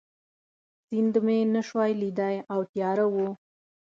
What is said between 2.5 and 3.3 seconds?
او تیاره وه.